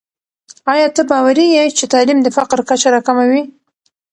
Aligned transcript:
آیا 0.73 0.87
ته 0.95 1.01
باوري 1.09 1.45
یې 1.55 1.63
چې 1.77 1.85
تعلیم 1.93 2.19
د 2.23 2.27
فقر 2.37 2.59
کچه 2.69 2.87
راکموي؟ 2.93 3.43